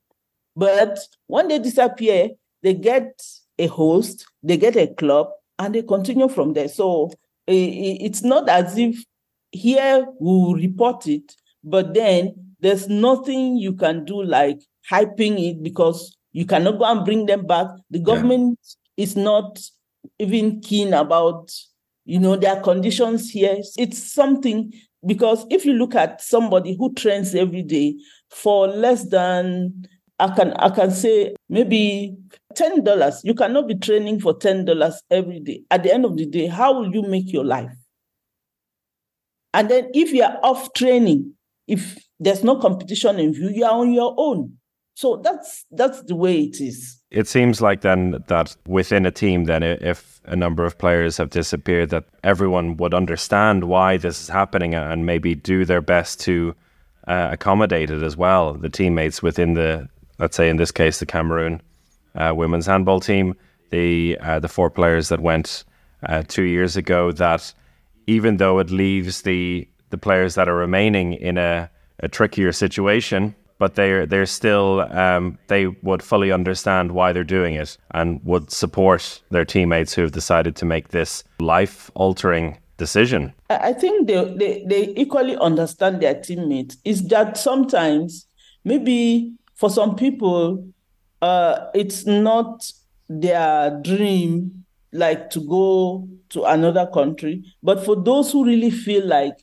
But 0.56 1.00
when 1.26 1.48
they 1.48 1.58
disappear, 1.58 2.30
they 2.62 2.76
get 2.76 3.20
a 3.58 3.66
host, 3.66 4.28
they 4.44 4.58
get 4.58 4.76
a 4.76 4.94
club, 4.94 5.30
and 5.60 5.76
they 5.76 5.82
continue 5.82 6.28
from 6.28 6.54
there. 6.54 6.68
So 6.68 7.12
it's 7.48 8.24
not 8.24 8.50
as 8.50 8.78
if 8.78 9.04
here 9.52 10.06
we 10.20 10.68
report 10.68 11.08
it, 11.08 11.34
but 11.64 11.94
then 11.94 12.34
there's 12.60 12.88
nothing 12.88 13.58
you 13.58 13.74
can 13.74 14.06
do 14.06 14.24
like 14.24 14.60
hyping 14.90 15.40
it 15.40 15.64
because 15.64 16.18
you 16.32 16.46
cannot 16.46 16.80
go 16.80 16.86
and 16.86 17.06
bring 17.06 17.26
them 17.26 17.46
back. 17.46 17.68
The 17.90 18.00
government 18.00 18.60
yeah. 18.96 19.04
is 19.04 19.16
not 19.16 19.60
even 20.20 20.62
keen 20.62 20.94
about 20.94 21.52
you 22.06 22.20
know 22.20 22.36
their 22.36 22.62
conditions 22.62 23.30
here. 23.30 23.58
It's 23.78 24.14
something 24.14 24.74
because 25.06 25.46
if 25.50 25.66
you 25.66 25.74
look 25.74 25.96
at 25.96 26.22
somebody 26.22 26.76
who 26.78 26.94
trains 26.94 27.36
every 27.36 27.64
day 27.64 27.96
for 28.30 28.68
less 28.68 29.10
than 29.10 29.86
I 30.20 30.34
can 30.36 30.54
I 30.54 30.70
can 30.70 30.92
say 30.92 31.36
maybe 31.50 32.18
ten 32.56 32.84
dollars. 32.84 33.22
You 33.24 33.36
cannot 33.36 33.68
be 33.68 33.76
training 33.76 34.20
for 34.20 34.36
ten 34.38 34.66
dollars 34.66 35.02
every 35.12 35.40
day. 35.40 35.62
At 35.70 35.84
the 35.84 35.94
end 35.94 36.06
of 36.06 36.18
the 36.18 36.26
day, 36.26 36.48
how 36.48 36.74
will 36.74 36.94
you 36.94 37.04
make 37.04 37.32
your 37.32 37.46
life? 37.46 37.76
And 39.54 39.70
then 39.70 39.90
if 39.94 40.12
you 40.12 40.24
are 40.24 40.40
off 40.44 40.74
training, 40.74 41.34
if 41.68 41.98
there's 42.20 42.44
no 42.44 42.58
competition 42.58 43.20
in 43.20 43.34
view, 43.34 43.50
you 43.50 43.66
are 43.66 43.72
on 43.72 43.92
your 43.92 44.14
own. 44.18 44.58
So 44.96 45.22
that's 45.24 45.66
that's 45.72 46.02
the 46.04 46.16
way 46.16 46.42
it 46.42 46.60
is. 46.60 47.00
It 47.12 47.28
seems 47.28 47.62
like 47.62 47.82
then 47.82 48.24
that 48.28 48.56
within 48.68 49.06
a 49.06 49.12
team, 49.12 49.46
then 49.46 49.62
if 49.62 50.20
a 50.26 50.36
number 50.36 50.66
of 50.66 50.78
players 50.78 51.18
have 51.18 51.30
disappeared, 51.30 51.92
that 51.92 52.06
everyone 52.24 52.78
would 52.78 52.96
understand 52.96 53.66
why 53.66 53.98
this 53.98 54.22
is 54.24 54.30
happening 54.30 54.74
and 54.74 55.06
maybe 55.06 55.36
do 55.36 55.66
their 55.66 55.82
best 55.82 56.20
to 56.22 56.56
uh, 57.08 57.30
accommodate 57.32 57.92
it 57.92 58.02
as 58.02 58.18
well. 58.18 58.54
The 58.54 58.70
teammates 58.70 59.22
within 59.22 59.54
the, 59.54 59.88
let's 60.20 60.36
say 60.36 60.50
in 60.50 60.58
this 60.58 60.72
case, 60.72 61.00
the 61.00 61.06
Cameroon 61.06 61.62
uh, 62.16 62.34
women's 62.36 62.66
handball 62.66 63.00
team, 63.00 63.36
the 63.70 64.18
uh, 64.22 64.40
the 64.40 64.48
four 64.48 64.70
players 64.70 65.10
that 65.10 65.20
went 65.20 65.64
uh, 66.04 66.24
two 66.28 66.44
years 66.44 66.76
ago, 66.78 67.12
that 67.12 67.54
even 68.08 68.38
though 68.38 68.60
it 68.60 68.70
leaves 68.70 69.22
the 69.22 69.68
the 69.90 69.98
players 69.98 70.36
that 70.36 70.50
are 70.50 70.56
remaining 70.56 71.14
in 71.14 71.38
a, 71.38 71.70
a 72.00 72.08
trickier 72.08 72.52
situation, 72.52 73.36
but 73.60 73.76
they're 73.76 74.06
they're 74.06 74.26
still 74.26 74.82
um, 74.92 75.38
they 75.48 75.68
would 75.68 76.04
fully 76.04 76.32
understand 76.32 76.92
why 76.92 77.12
they're 77.12 77.24
doing 77.24 77.54
it 77.54 77.78
and 77.92 78.22
would 78.24 78.52
support 78.52 79.22
their 79.32 79.46
teammates 79.46 79.94
who 79.94 80.02
have 80.02 80.12
decided 80.12 80.56
to 80.56 80.66
make 80.66 80.90
this 80.90 81.24
life 81.40 81.92
altering 81.96 82.58
decision. 82.78 83.34
I 83.50 83.74
think 83.74 84.08
they, 84.08 84.34
they 84.36 84.66
they 84.68 84.94
equally 84.96 85.36
understand 85.38 86.02
their 86.02 86.20
teammates. 86.20 86.78
Is 86.86 87.08
that 87.08 87.38
sometimes 87.38 88.28
maybe 88.64 89.34
for 89.58 89.70
some 89.70 89.96
people 89.96 90.66
uh, 91.22 91.68
it's 91.74 92.06
not 92.06 92.72
their 93.10 93.80
dream 93.84 94.64
like 94.94 95.30
to 95.30 95.42
go 95.42 96.08
to 96.30 96.44
another 96.46 96.88
country 96.94 97.44
but 97.62 97.84
for 97.84 98.02
those 98.02 98.32
who 98.32 98.46
really 98.46 98.72
feel 98.72 99.06
like 99.06 99.38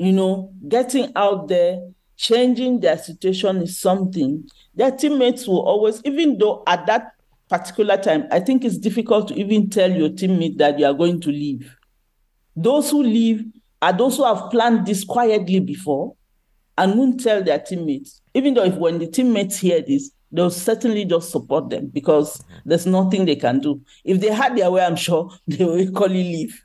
you 0.00 0.12
know, 0.14 0.50
getting 0.66 1.12
out 1.14 1.48
there, 1.48 1.78
changing 2.16 2.80
their 2.80 2.96
situation 2.96 3.58
is 3.58 3.78
something. 3.78 4.48
Their 4.74 4.90
teammates 4.90 5.46
will 5.46 5.60
always, 5.60 6.00
even 6.06 6.38
though 6.38 6.62
at 6.66 6.86
that 6.86 7.12
particular 7.50 7.98
time, 7.98 8.24
I 8.30 8.40
think 8.40 8.64
it's 8.64 8.78
difficult 8.78 9.28
to 9.28 9.34
even 9.34 9.68
tell 9.68 9.90
your 9.90 10.08
teammate 10.08 10.56
that 10.56 10.78
you 10.78 10.86
are 10.86 10.94
going 10.94 11.20
to 11.20 11.28
leave. 11.28 11.76
Those 12.56 12.90
who 12.90 13.02
leave 13.02 13.44
are 13.82 13.92
those 13.92 14.16
who 14.16 14.24
have 14.24 14.50
planned 14.50 14.86
this 14.86 15.04
quietly 15.04 15.60
before 15.60 16.14
and 16.80 16.98
won't 16.98 17.22
tell 17.22 17.44
their 17.44 17.58
teammates. 17.58 18.22
Even 18.32 18.54
though 18.54 18.64
if 18.64 18.74
when 18.74 18.98
the 18.98 19.06
teammates 19.06 19.58
hear 19.58 19.82
this, 19.82 20.10
they'll 20.32 20.50
certainly 20.50 21.04
just 21.04 21.30
support 21.30 21.68
them 21.68 21.88
because 21.88 22.42
there's 22.64 22.86
nothing 22.86 23.26
they 23.26 23.36
can 23.36 23.60
do. 23.60 23.82
If 24.04 24.20
they 24.20 24.32
had 24.32 24.56
their 24.56 24.70
way, 24.70 24.82
I'm 24.82 24.96
sure 24.96 25.30
they 25.46 25.64
will 25.64 25.78
equally 25.78 26.24
leave. 26.24 26.64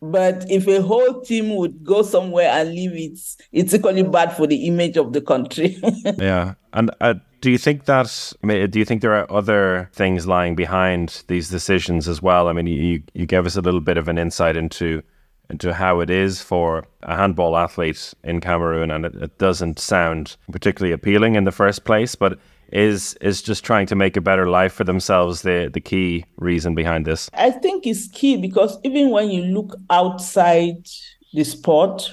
But 0.00 0.48
if 0.50 0.66
a 0.68 0.80
whole 0.82 1.22
team 1.22 1.56
would 1.56 1.84
go 1.84 2.02
somewhere 2.02 2.50
and 2.50 2.70
leave 2.70 2.92
it, 2.92 3.18
it's 3.52 3.74
equally 3.74 4.02
bad 4.02 4.36
for 4.36 4.46
the 4.46 4.66
image 4.66 4.96
of 4.96 5.12
the 5.12 5.20
country. 5.20 5.76
yeah. 6.18 6.54
And 6.72 6.90
uh, 7.00 7.14
do 7.40 7.50
you 7.50 7.58
think 7.58 7.86
that, 7.86 8.32
do 8.42 8.78
you 8.78 8.84
think 8.84 9.02
there 9.02 9.14
are 9.14 9.30
other 9.30 9.90
things 9.92 10.26
lying 10.26 10.54
behind 10.54 11.24
these 11.26 11.48
decisions 11.48 12.08
as 12.08 12.22
well? 12.22 12.48
I 12.48 12.52
mean, 12.52 12.66
you, 12.68 13.02
you 13.14 13.26
gave 13.26 13.46
us 13.46 13.56
a 13.56 13.60
little 13.60 13.80
bit 13.80 13.96
of 13.96 14.08
an 14.08 14.18
insight 14.18 14.56
into 14.56 15.02
into 15.50 15.74
how 15.74 16.00
it 16.00 16.10
is 16.10 16.40
for 16.40 16.84
a 17.02 17.16
handball 17.16 17.56
athlete 17.56 18.14
in 18.24 18.40
Cameroon, 18.40 18.90
and 18.90 19.04
it, 19.04 19.14
it 19.16 19.38
doesn't 19.38 19.78
sound 19.78 20.36
particularly 20.50 20.92
appealing 20.92 21.34
in 21.34 21.44
the 21.44 21.52
first 21.52 21.84
place. 21.84 22.14
But 22.14 22.38
is 22.72 23.14
is 23.20 23.42
just 23.42 23.64
trying 23.64 23.86
to 23.86 23.94
make 23.94 24.16
a 24.16 24.20
better 24.20 24.48
life 24.48 24.72
for 24.72 24.84
themselves 24.84 25.42
the 25.42 25.70
the 25.72 25.80
key 25.80 26.24
reason 26.36 26.74
behind 26.74 27.06
this? 27.06 27.30
I 27.34 27.50
think 27.50 27.86
it's 27.86 28.08
key 28.08 28.36
because 28.36 28.78
even 28.82 29.10
when 29.10 29.30
you 29.30 29.42
look 29.42 29.76
outside 29.90 30.86
the 31.34 31.44
sport, 31.44 32.10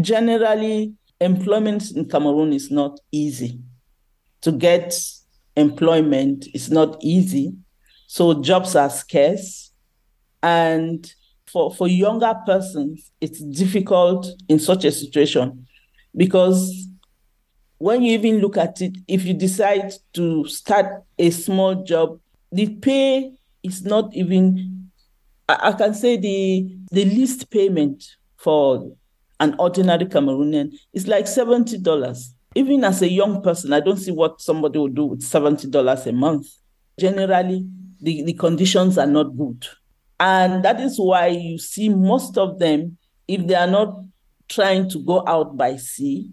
generally 0.00 0.94
employment 1.20 1.90
in 1.90 2.08
Cameroon 2.08 2.52
is 2.52 2.70
not 2.70 2.98
easy. 3.12 3.60
To 4.42 4.52
get 4.52 4.94
employment 5.56 6.46
is 6.54 6.70
not 6.70 6.96
easy. 7.02 7.54
So 8.06 8.42
jobs 8.42 8.76
are 8.76 8.90
scarce. 8.90 9.70
And 10.42 11.10
for, 11.54 11.72
for 11.72 11.86
younger 11.86 12.34
persons, 12.44 13.12
it's 13.20 13.40
difficult 13.40 14.26
in 14.48 14.58
such 14.58 14.84
a 14.84 14.90
situation 14.90 15.64
because 16.16 16.88
when 17.78 18.02
you 18.02 18.14
even 18.14 18.40
look 18.40 18.56
at 18.56 18.82
it, 18.82 18.96
if 19.06 19.24
you 19.24 19.34
decide 19.34 19.92
to 20.14 20.44
start 20.48 21.04
a 21.16 21.30
small 21.30 21.84
job, 21.84 22.18
the 22.50 22.74
pay 22.74 23.34
is 23.62 23.84
not 23.84 24.12
even, 24.16 24.90
I, 25.48 25.68
I 25.68 25.72
can 25.74 25.94
say 25.94 26.16
the, 26.16 26.76
the 26.90 27.04
least 27.04 27.48
payment 27.52 28.04
for 28.36 28.92
an 29.38 29.54
ordinary 29.60 30.06
Cameroonian 30.06 30.72
is 30.92 31.06
like 31.06 31.26
$70. 31.26 32.30
Even 32.56 32.82
as 32.82 33.00
a 33.00 33.08
young 33.08 33.42
person, 33.42 33.72
I 33.72 33.78
don't 33.78 33.98
see 33.98 34.10
what 34.10 34.40
somebody 34.40 34.80
would 34.80 34.96
do 34.96 35.04
with 35.04 35.20
$70 35.20 36.06
a 36.06 36.12
month. 36.12 36.48
Generally, 36.98 37.64
the, 38.00 38.24
the 38.24 38.32
conditions 38.32 38.98
are 38.98 39.06
not 39.06 39.36
good. 39.36 39.68
And 40.20 40.64
that 40.64 40.80
is 40.80 40.98
why 40.98 41.28
you 41.28 41.58
see 41.58 41.88
most 41.88 42.38
of 42.38 42.58
them, 42.58 42.98
if 43.26 43.46
they 43.46 43.54
are 43.54 43.66
not 43.66 44.00
trying 44.48 44.88
to 44.90 44.98
go 44.98 45.24
out 45.26 45.56
by 45.56 45.76
sea, 45.76 46.30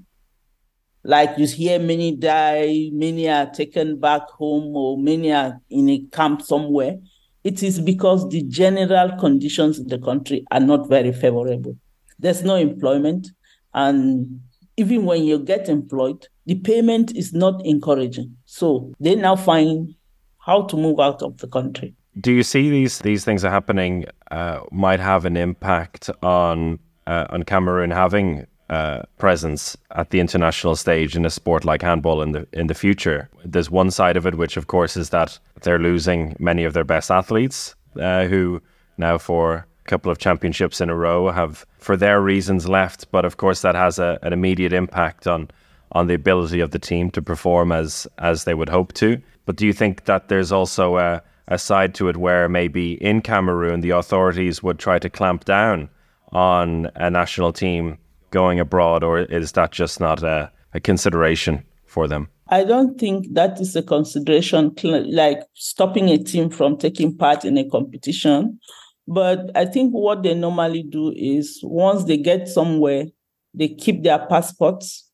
like 1.04 1.38
you 1.38 1.48
hear 1.48 1.80
many 1.80 2.16
die, 2.16 2.90
many 2.94 3.28
are 3.28 3.50
taken 3.50 4.00
back 4.00 4.30
home, 4.30 4.76
or 4.76 4.98
many 4.98 5.34
are 5.34 5.60
in 5.70 5.90
a 5.90 6.00
camp 6.12 6.44
somewhere. 6.44 6.98
It 7.44 7.64
is 7.64 7.80
because 7.80 8.30
the 8.30 8.44
general 8.44 9.18
conditions 9.18 9.80
in 9.80 9.88
the 9.88 9.98
country 9.98 10.46
are 10.52 10.60
not 10.60 10.88
very 10.88 11.12
favorable. 11.12 11.76
There's 12.20 12.44
no 12.44 12.56
employment. 12.56 13.30
And 13.74 14.42
even 14.78 15.06
when 15.06 15.24
you 15.24 15.40
get 15.40 15.70
employed, 15.70 16.28
the 16.46 16.56
payment 16.56 17.16
is 17.16 17.34
not 17.34 17.66
encouraging. 17.66 18.38
So 18.46 18.94
they 19.00 19.16
now 19.16 19.36
find 19.36 19.96
how 20.38 20.64
to 20.64 20.78
move 20.78 21.00
out 21.00 21.24
of 21.24 21.38
the 21.38 21.48
country. 21.48 21.96
Do 22.20 22.32
you 22.32 22.44
see 22.44 22.70
these 22.70 23.00
these 23.00 23.24
things 23.24 23.46
are 23.46 23.52
happening 23.52 24.06
uh, 24.32 24.62
might 24.72 25.00
have 25.00 25.26
an 25.26 25.38
impact 25.38 26.10
on 26.22 26.80
uh, 27.08 27.28
on 27.30 27.44
Cameroon 27.44 27.92
having 27.92 28.46
uh, 28.70 29.04
presence 29.18 29.78
at 29.92 30.10
the 30.10 30.20
international 30.20 30.76
stage 30.76 31.16
in 31.16 31.26
a 31.26 31.30
sport 31.30 31.66
like 31.66 31.82
handball 31.82 32.22
in 32.22 32.32
the 32.32 32.48
in 32.54 32.68
the 32.68 32.74
future. 32.74 33.30
There's 33.46 33.70
one 33.70 33.92
side 33.92 34.18
of 34.18 34.26
it, 34.26 34.36
which 34.36 34.58
of 34.58 34.68
course 34.68 34.98
is 34.98 35.10
that 35.10 35.40
they're 35.62 35.80
losing 35.80 36.36
many 36.40 36.64
of 36.64 36.74
their 36.74 36.84
best 36.84 37.12
athletes, 37.12 37.76
uh, 38.00 38.26
who 38.26 38.62
now 38.98 39.18
for 39.18 39.54
a 39.54 39.90
couple 39.90 40.12
of 40.12 40.18
championships 40.18 40.82
in 40.82 40.90
a 40.90 40.96
row 40.96 41.32
have, 41.32 41.66
for 41.78 41.98
their 41.98 42.22
reasons, 42.22 42.68
left. 42.68 43.12
But 43.12 43.26
of 43.26 43.38
course, 43.38 43.62
that 43.62 43.76
has 43.76 44.00
a, 44.00 44.20
an 44.22 44.34
immediate 44.34 44.74
impact 44.74 45.28
on 45.28 45.50
on 45.94 46.08
the 46.08 46.14
ability 46.14 46.62
of 46.62 46.72
the 46.72 46.80
team 46.80 47.10
to 47.12 47.22
perform 47.22 47.72
as 47.72 48.08
as 48.18 48.44
they 48.44 48.54
would 48.54 48.70
hope 48.70 48.94
to. 48.94 49.22
But 49.46 49.56
do 49.56 49.66
you 49.66 49.74
think 49.74 50.06
that 50.06 50.30
there's 50.30 50.52
also 50.52 50.98
a, 50.98 51.22
a 51.48 51.58
side 51.58 51.94
to 51.96 52.08
it 52.10 52.18
where 52.18 52.48
maybe 52.48 52.94
in 53.04 53.22
Cameroon 53.22 53.82
the 53.82 53.92
authorities 53.92 54.62
would 54.64 54.80
try 54.80 55.00
to 55.00 55.10
clamp 55.10 55.46
down 55.46 55.90
on 56.32 56.90
a 56.96 57.10
national 57.10 57.52
team 57.54 57.98
going 58.32 58.60
abroad, 58.60 59.04
or 59.04 59.20
is 59.20 59.52
that 59.54 59.72
just 59.72 60.00
not 60.00 60.24
a, 60.24 60.52
a 60.74 60.80
consideration 60.80 61.64
for 61.86 62.08
them? 62.08 62.30
I 62.48 62.64
don't 62.64 63.00
think 63.00 63.34
that 63.34 63.62
is 63.62 63.76
a 63.76 63.84
consideration, 63.84 64.76
like 64.84 65.40
stopping 65.54 66.10
a 66.10 66.18
team 66.18 66.50
from 66.50 66.78
taking 66.78 67.18
part 67.18 67.46
in 67.46 67.58
a 67.58 67.70
competition. 67.70 68.60
But 69.08 69.52
I 69.56 69.66
think 69.66 69.92
what 69.92 70.24
they 70.24 70.34
normally 70.34 70.84
do 70.84 71.14
is 71.16 71.60
once 71.64 72.06
they 72.06 72.18
get 72.18 72.48
somewhere, 72.48 73.06
they 73.54 73.70
keep 73.70 74.04
their 74.04 74.20
passports. 74.28 75.10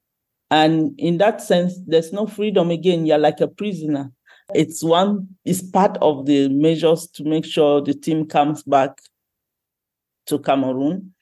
And 0.50 0.94
in 0.98 1.18
that 1.18 1.42
sense, 1.42 1.74
there's 1.86 2.14
no 2.14 2.26
freedom 2.26 2.72
again. 2.72 3.06
You're 3.06 3.18
like 3.18 3.42
a 3.42 3.48
prisoner. 3.48 4.12
It's 4.54 4.84
one, 4.84 5.28
it's 5.44 5.62
part 5.62 5.98
of 6.02 6.26
the 6.26 6.48
measures 6.50 7.08
to 7.16 7.24
make 7.24 7.46
sure 7.46 7.82
the 7.82 7.94
team 7.94 8.28
comes 8.28 8.64
back 8.64 8.98
to 10.28 10.40
Cameroon. 10.40 11.14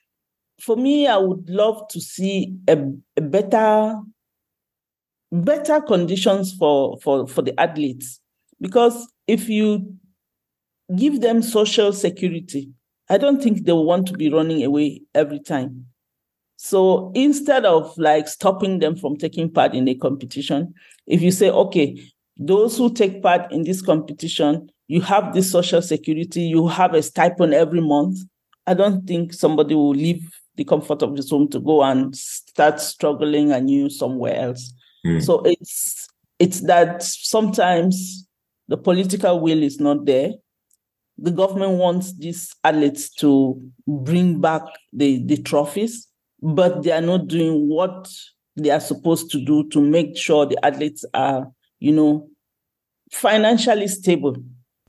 For 0.60 0.76
me, 0.76 1.06
I 1.06 1.16
would 1.16 1.50
love 1.50 1.88
to 1.88 2.00
see 2.00 2.56
a, 2.68 2.78
a 3.16 3.20
better, 3.20 4.00
better 5.32 5.80
conditions 5.80 6.54
for, 6.54 6.98
for, 7.00 7.26
for 7.26 7.42
the 7.42 7.58
athletes. 7.60 8.20
Because 8.60 9.12
if 9.26 9.48
you 9.48 9.96
give 10.94 11.20
them 11.20 11.42
social 11.42 11.92
security, 11.92 12.70
I 13.10 13.18
don't 13.18 13.42
think 13.42 13.64
they 13.64 13.72
want 13.72 14.06
to 14.08 14.12
be 14.14 14.32
running 14.32 14.64
away 14.64 15.02
every 15.14 15.40
time. 15.40 15.86
So 16.56 17.12
instead 17.14 17.66
of 17.66 17.96
like 17.98 18.28
stopping 18.28 18.78
them 18.78 18.96
from 18.96 19.16
taking 19.16 19.50
part 19.50 19.74
in 19.74 19.88
a 19.88 19.94
competition, 19.94 20.74
if 21.06 21.20
you 21.20 21.30
say, 21.30 21.50
okay, 21.50 22.00
those 22.36 22.76
who 22.76 22.92
take 22.92 23.22
part 23.22 23.50
in 23.52 23.64
this 23.64 23.82
competition, 23.82 24.70
you 24.88 25.00
have 25.00 25.34
this 25.34 25.50
social 25.50 25.82
security, 25.82 26.42
you 26.42 26.68
have 26.68 26.94
a 26.94 27.02
stipend 27.02 27.54
every 27.54 27.80
month. 27.80 28.18
I 28.66 28.74
don't 28.74 29.06
think 29.06 29.32
somebody 29.32 29.74
will 29.74 29.94
leave 29.94 30.28
the 30.56 30.64
comfort 30.64 31.02
of 31.02 31.16
this 31.16 31.30
home 31.30 31.48
to 31.48 31.60
go 31.60 31.82
and 31.82 32.14
start 32.16 32.80
struggling 32.80 33.52
anew 33.52 33.90
somewhere 33.90 34.36
else. 34.36 34.72
Mm. 35.06 35.22
So 35.22 35.42
it's 35.44 36.08
it's 36.38 36.60
that 36.62 37.02
sometimes 37.02 38.26
the 38.68 38.76
political 38.76 39.40
will 39.40 39.62
is 39.62 39.80
not 39.80 40.04
there 40.04 40.32
the 41.18 41.30
government 41.30 41.72
wants 41.72 42.12
these 42.14 42.54
athletes 42.62 43.10
to 43.10 43.60
bring 43.86 44.40
back 44.40 44.62
the, 44.92 45.24
the 45.24 45.38
trophies, 45.38 46.08
but 46.42 46.82
they 46.82 46.92
are 46.92 47.00
not 47.00 47.28
doing 47.28 47.68
what 47.68 48.10
they 48.56 48.70
are 48.70 48.80
supposed 48.80 49.30
to 49.30 49.42
do 49.44 49.68
to 49.70 49.80
make 49.80 50.16
sure 50.16 50.46
the 50.46 50.62
athletes 50.64 51.04
are, 51.14 51.50
you 51.78 51.92
know, 51.92 52.28
financially 53.10 53.88
stable. 53.88 54.36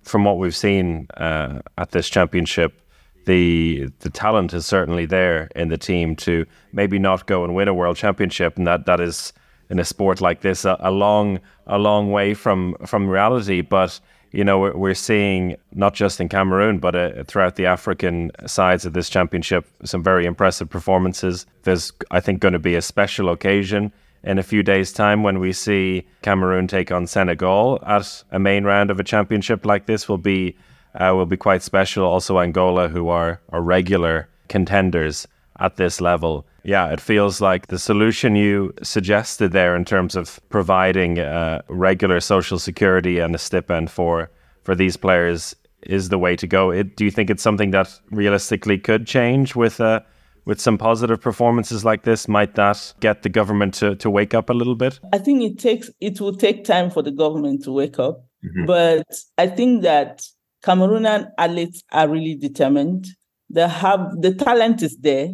From 0.04 0.24
what 0.24 0.38
we've 0.38 0.56
seen 0.56 1.08
uh, 1.18 1.62
at 1.78 1.92
this 1.92 2.10
championship, 2.10 2.82
the 3.26 3.90
the 4.00 4.10
talent 4.10 4.54
is 4.54 4.66
certainly 4.66 5.06
there 5.06 5.50
in 5.56 5.68
the 5.68 5.78
team 5.78 6.16
to 6.16 6.46
maybe 6.72 6.98
not 6.98 7.28
go 7.28 7.44
and 7.44 7.54
win 7.54 7.68
a 7.68 7.74
world 7.74 7.98
championship, 7.98 8.58
and 8.58 8.66
that 8.68 8.86
that 8.86 9.02
is 9.02 9.34
in 9.70 9.80
a 9.80 9.86
sport 9.86 10.22
like 10.22 10.42
this 10.42 10.64
a, 10.64 10.78
a 10.80 10.92
long 10.92 11.40
a 11.66 11.78
long 11.78 12.12
way 12.12 12.34
from 12.34 12.76
from 12.86 13.10
reality, 13.10 13.62
but 13.62 14.00
you 14.32 14.44
know, 14.44 14.60
we're, 14.60 14.76
we're 14.76 14.94
seeing 14.94 15.56
not 15.74 15.94
just 15.94 16.20
in 16.20 16.30
Cameroon, 16.30 16.80
but 16.80 16.96
uh, 16.96 17.24
throughout 17.24 17.56
the 17.56 17.66
African 17.66 18.32
sides 18.46 18.86
of 18.86 18.94
this 18.94 19.10
championship, 19.10 19.66
some 19.84 20.04
very 20.04 20.26
impressive 20.26 20.70
performances. 20.70 21.46
There's, 21.64 21.94
I 22.12 22.20
think, 22.20 22.40
going 22.40 22.54
to 22.54 22.60
be 22.60 22.76
a 22.76 22.82
special 22.82 23.30
occasion 23.30 23.92
in 24.28 24.38
a 24.38 24.44
few 24.44 24.62
days' 24.62 24.92
time 24.92 25.24
when 25.24 25.40
we 25.40 25.54
see 25.54 26.06
Cameroon 26.22 26.68
take 26.68 26.92
on 26.92 27.08
Senegal 27.08 27.80
at 27.88 28.24
a 28.30 28.38
main 28.38 28.66
round 28.66 28.92
of 28.92 29.00
a 29.00 29.04
championship 29.04 29.66
like 29.66 29.86
this. 29.86 30.10
Will 30.10 30.18
be 30.18 30.56
uh, 30.94 31.14
will 31.16 31.26
be 31.26 31.38
quite 31.38 31.64
special. 31.64 32.06
Also, 32.06 32.40
Angola, 32.40 32.90
who 32.90 33.08
are, 33.08 33.40
are 33.50 33.62
regular 33.62 34.28
contenders 34.50 35.28
at 35.60 35.78
this 35.78 36.02
level. 36.02 36.46
Yeah, 36.64 36.92
it 36.92 37.00
feels 37.00 37.40
like 37.40 37.68
the 37.68 37.80
solution 37.80 38.36
you 38.36 38.74
suggested 38.84 39.54
there 39.54 39.76
in 39.76 39.86
terms 39.86 40.16
of 40.16 40.40
providing 40.50 41.20
uh, 41.20 41.62
regular 41.70 42.20
social 42.20 42.60
security 42.60 43.20
and 43.20 43.34
a 43.34 43.38
stipend 43.38 43.90
for 43.90 44.30
for 44.64 44.76
these 44.76 44.98
players 44.98 45.56
is 45.84 46.10
the 46.10 46.20
way 46.20 46.36
to 46.36 46.48
go. 46.48 46.72
It, 46.72 46.98
do 46.98 47.06
you 47.06 47.12
think 47.12 47.30
it's 47.30 47.44
something 47.44 47.72
that 47.72 47.98
realistically 48.12 48.78
could 48.78 49.08
change 49.08 49.56
with 49.56 49.80
uh, 49.80 50.02
with 50.48 50.60
some 50.60 50.78
positive 50.78 51.22
performances 51.22 51.86
like 51.86 52.04
this? 52.04 52.28
Might 52.28 52.56
that 52.56 52.94
get 53.00 53.22
the 53.22 53.30
government 53.30 53.74
to, 53.76 53.96
to 53.98 54.10
wake 54.10 54.34
up 54.34 54.50
a 54.50 54.54
little 54.54 54.76
bit? 54.76 55.00
I 55.14 55.20
think 55.20 55.44
it 55.44 55.60
takes 55.60 55.92
it 56.00 56.20
will 56.20 56.36
take 56.36 56.64
time 56.64 56.90
for 56.90 57.04
the 57.04 57.12
government 57.12 57.64
to 57.66 57.72
wake 57.72 58.00
up, 58.00 58.26
mm-hmm. 58.44 58.66
but 58.66 59.06
I 59.38 59.48
think 59.48 59.84
that 59.84 60.24
Cameroonian 60.64 61.30
athletes 61.38 61.84
are 61.92 62.08
really 62.08 62.36
determined. 62.36 63.08
They 63.50 63.68
have 63.68 64.12
the 64.22 64.34
talent 64.34 64.82
is 64.82 64.98
there 64.98 65.30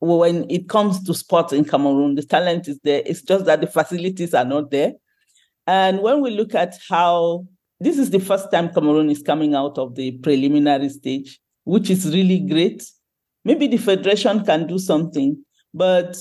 when 0.00 0.48
it 0.48 0.68
comes 0.68 1.02
to 1.04 1.14
sports 1.14 1.52
in 1.52 1.64
Cameroon, 1.64 2.14
the 2.14 2.22
talent 2.22 2.68
is 2.68 2.78
there. 2.84 3.02
It's 3.04 3.22
just 3.22 3.44
that 3.46 3.60
the 3.60 3.66
facilities 3.66 4.32
are 4.32 4.44
not 4.44 4.70
there. 4.70 4.92
And 5.66 6.00
when 6.00 6.22
we 6.22 6.30
look 6.30 6.54
at 6.54 6.78
how 6.88 7.46
this 7.80 7.98
is 7.98 8.10
the 8.10 8.20
first 8.20 8.50
time 8.50 8.72
Cameroon 8.72 9.10
is 9.10 9.22
coming 9.22 9.54
out 9.54 9.76
of 9.78 9.94
the 9.94 10.12
preliminary 10.18 10.88
stage, 10.88 11.40
which 11.64 11.90
is 11.90 12.06
really 12.12 12.40
great. 12.40 12.84
Maybe 13.48 13.66
the 13.66 13.78
federation 13.78 14.44
can 14.44 14.66
do 14.66 14.78
something, 14.78 15.42
but 15.72 16.18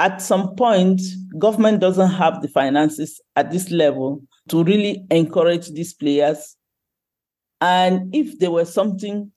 at 0.00 0.20
some 0.20 0.56
point, 0.56 1.00
government 1.38 1.80
doesn't 1.80 2.10
have 2.10 2.42
the 2.42 2.48
finances 2.48 3.20
at 3.36 3.52
this 3.52 3.70
level 3.70 4.24
to 4.48 4.64
really 4.64 5.06
encourage 5.12 5.70
these 5.70 5.94
players. 5.94 6.56
And 7.60 8.12
if 8.12 8.36
there 8.40 8.50
was 8.50 8.74
something 8.74 9.30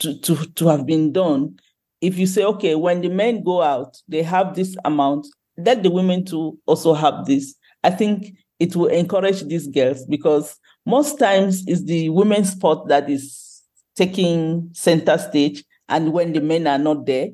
to, 0.00 0.18
to, 0.22 0.34
to 0.54 0.66
have 0.66 0.84
been 0.84 1.12
done, 1.12 1.60
if 2.00 2.18
you 2.18 2.26
say, 2.26 2.42
okay, 2.42 2.74
when 2.74 3.02
the 3.02 3.08
men 3.08 3.44
go 3.44 3.62
out, 3.62 3.96
they 4.08 4.24
have 4.24 4.56
this 4.56 4.74
amount, 4.84 5.28
let 5.56 5.84
the 5.84 5.92
women 5.92 6.24
to 6.24 6.58
also 6.66 6.92
have 6.92 7.26
this. 7.26 7.54
I 7.84 7.90
think 7.90 8.32
it 8.58 8.74
will 8.74 8.88
encourage 8.88 9.44
these 9.44 9.68
girls 9.68 10.04
because 10.06 10.58
most 10.86 11.20
times 11.20 11.62
it's 11.68 11.84
the 11.84 12.08
women's 12.08 12.50
sport 12.50 12.88
that 12.88 13.08
is 13.08 13.62
taking 13.94 14.70
center 14.72 15.18
stage 15.18 15.62
and 15.88 16.12
when 16.12 16.32
the 16.32 16.40
men 16.40 16.66
are 16.66 16.78
not 16.78 17.06
there, 17.06 17.28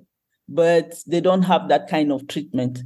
but 0.48 0.94
they 1.06 1.20
don't 1.20 1.42
have 1.42 1.68
that 1.68 1.88
kind 1.88 2.12
of 2.12 2.26
treatment. 2.28 2.80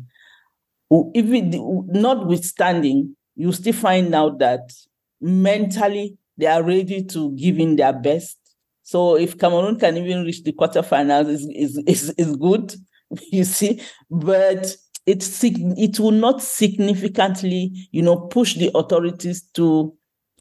It, 0.91 1.55
notwithstanding, 1.89 3.17
you 3.35 3.53
still 3.53 3.73
find 3.73 4.15
out 4.15 4.39
that 4.39 4.73
mentally 5.21 6.17
they 6.39 6.47
are 6.47 6.63
ready 6.63 7.03
to 7.05 7.33
give 7.33 7.59
in 7.59 7.77
their 7.77 7.93
best 7.93 8.39
so 8.87 9.17
if 9.17 9.37
Cameroon 9.37 9.81
can 9.81 9.97
even 9.97 10.25
reach 10.25 10.45
the 10.45 10.53
quarterfinals, 10.53 11.27
is 11.27 11.45
is 11.49 11.83
is 11.89 12.11
is 12.11 12.37
good, 12.37 12.73
you 13.33 13.43
see. 13.43 13.83
But 14.09 14.77
it's 15.07 15.43
it 15.43 15.99
will 15.99 16.13
not 16.13 16.41
significantly, 16.41 17.89
you 17.91 18.03
know, 18.03 18.15
push 18.15 18.55
the 18.55 18.71
authorities 18.77 19.43
to 19.55 19.93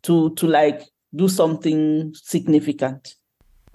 to 0.04 0.30
to 0.36 0.48
like 0.48 0.84
do 1.16 1.28
something 1.28 2.14
significant. 2.14 3.16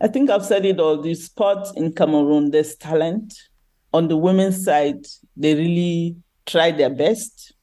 I 0.01 0.09
think 0.09 0.31
I've 0.31 0.45
said 0.45 0.65
it 0.65 0.81
all. 0.81 1.01
The 1.01 1.15
sports 1.15 1.73
in 1.77 1.93
Cameroon, 1.93 2.51
there's 2.51 2.75
talent. 2.77 3.35
On 3.93 4.09
the 4.09 4.17
women's 4.17 4.65
side, 4.65 5.05
they 5.37 5.55
really 5.55 6.17
try 6.47 6.71
their 6.71 6.91
best, 6.91 7.55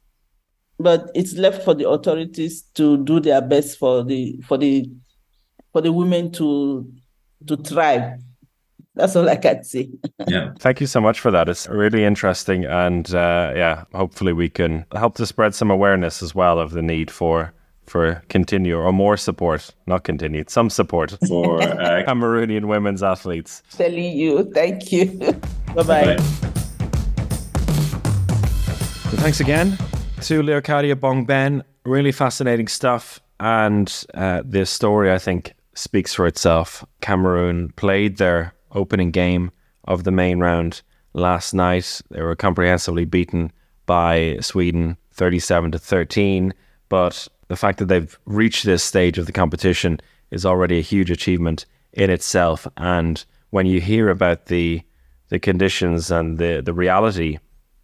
but 0.78 1.10
it's 1.15 1.34
left 1.34 1.63
for 1.63 1.73
the 1.73 1.89
authorities 1.89 2.63
to 2.76 3.04
do 3.04 3.19
their 3.19 3.41
best 3.41 3.78
for 3.78 4.04
the 4.04 4.39
for 4.47 4.58
the 4.58 4.89
for 5.71 5.82
the 5.82 5.91
women 5.91 6.32
to 6.34 6.88
to 7.47 7.58
thrive. 7.58 8.19
That's 8.93 9.15
all 9.15 9.30
I 9.30 9.36
can 9.36 9.63
say. 9.63 9.89
yeah. 10.28 10.54
Thank 10.60 10.82
you 10.82 10.88
so 10.88 11.00
much 11.00 11.19
for 11.19 11.32
that. 11.32 11.47
It's 11.47 11.67
really 11.67 12.04
interesting. 12.04 12.65
And 12.65 13.13
uh, 13.13 13.54
yeah, 13.56 13.84
hopefully 13.93 14.34
we 14.34 14.50
can 14.50 14.86
help 14.95 15.15
to 15.15 15.26
spread 15.26 15.54
some 15.54 15.69
awareness 15.69 16.23
as 16.23 16.34
well 16.34 16.60
of 16.60 16.71
the 16.71 16.82
need 16.82 17.12
for 17.12 17.54
for 17.88 18.21
continue 18.30 18.78
or 18.78 18.91
more 18.91 19.17
support, 19.17 19.73
not 19.86 20.04
continued, 20.04 20.50
some 20.50 20.69
support 20.69 21.17
for 21.28 21.62
uh, 21.62 22.04
Cameroonian 22.08 22.65
women's 22.65 23.02
athletes. 23.02 23.63
Telling 23.71 24.17
you, 24.17 24.43
thank 24.54 24.91
you. 24.91 25.06
bye 25.76 25.84
bye. 25.84 26.17
Thanks 29.17 29.39
again 29.39 29.78
to 30.21 30.41
Leocadia 30.41 30.95
Bongben. 30.95 31.63
Really 31.86 32.12
fascinating 32.12 32.67
stuff. 32.67 33.19
And 33.39 34.06
uh, 34.13 34.41
this 34.45 34.69
story, 34.69 35.12
I 35.12 35.17
think, 35.17 35.54
speaks 35.73 36.13
for 36.13 36.28
itself. 36.28 36.84
Cameroon 37.02 37.71
played 37.76 38.17
their 38.17 38.54
opening 38.73 39.12
game 39.12 39.52
of 39.86 40.04
the 40.04 40.12
main 40.12 40.39
round 40.39 40.82
last 41.13 41.54
night. 41.54 42.02
They 42.10 42.21
were 42.21 42.36
comprehensively 42.36 43.06
beaten 43.06 43.52
by 43.86 44.38
Sweden 44.41 44.97
37 45.13 45.71
to 45.71 45.80
13, 45.80 46.54
but 46.89 47.28
the 47.47 47.55
fact 47.55 47.79
that 47.79 47.86
they've 47.86 48.17
reached 48.25 48.65
this 48.65 48.83
stage 48.83 49.17
of 49.17 49.25
the 49.25 49.31
competition 49.31 49.99
is 50.31 50.45
already 50.45 50.77
a 50.77 50.81
huge 50.81 51.12
achievement 51.12 51.65
in 51.93 52.10
itself 52.10 52.67
and 52.77 53.25
when 53.51 53.65
you 53.65 53.79
hear 53.79 54.10
about 54.10 54.47
the 54.47 54.81
the 55.29 55.39
conditions 55.39 56.12
and 56.12 56.38
the 56.38 56.62
the 56.63 56.73
reality 56.73 57.38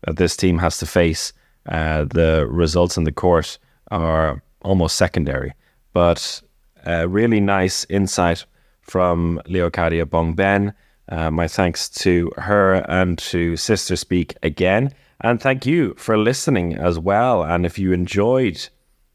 that 0.05 0.17
this 0.17 0.35
team 0.35 0.57
has 0.57 0.77
to 0.77 0.85
face 0.85 1.33
uh, 1.69 2.03
the 2.05 2.45
results 2.49 2.97
in 2.97 3.05
the 3.05 3.11
court 3.11 3.57
are 3.91 4.41
almost 4.61 4.97
secondary 4.97 5.53
but 5.93 6.41
a 6.85 7.07
really 7.07 7.39
nice 7.39 7.85
insight 7.89 8.45
from 8.81 9.41
Leocadia 9.47 10.05
Bongben. 10.05 10.73
Uh, 11.09 11.31
my 11.31 11.47
thanks 11.47 11.89
to 11.89 12.31
her 12.37 12.75
and 12.89 13.17
to 13.17 13.57
Sister 13.57 13.95
Speak 13.95 14.35
again. 14.43 14.93
And 15.21 15.41
thank 15.41 15.65
you 15.65 15.93
for 15.97 16.17
listening 16.17 16.75
as 16.75 16.99
well. 16.99 17.43
And 17.43 17.65
if 17.65 17.79
you 17.79 17.93
enjoyed 17.93 18.67